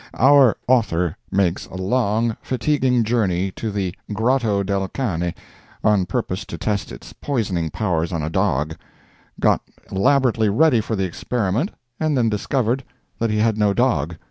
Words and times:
Our 0.17 0.57
author 0.67 1.15
makes 1.31 1.67
a 1.67 1.75
long, 1.75 2.35
fatiguing 2.41 3.03
journey 3.03 3.51
to 3.51 3.69
the 3.69 3.93
Grotto 4.11 4.63
del 4.63 4.87
Cane 4.87 5.35
on 5.83 6.07
purpose 6.07 6.43
to 6.45 6.57
test 6.57 6.91
its 6.91 7.13
poisoning 7.13 7.69
powers 7.69 8.11
on 8.11 8.23
a 8.23 8.29
dog—got 8.31 9.61
elaborately 9.91 10.49
ready 10.49 10.81
for 10.81 10.95
the 10.95 11.05
experiment, 11.05 11.69
and 11.99 12.17
then 12.17 12.29
discovered 12.29 12.83
that 13.19 13.29
he 13.29 13.37
had 13.37 13.59
no 13.59 13.75
dog. 13.75 14.15